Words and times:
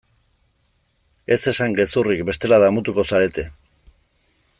Ez 1.35 1.39
esan 1.51 1.75
gezurrik 1.81 2.23
bestela 2.31 2.59
damutuko 2.65 3.05
zarete. 3.11 3.45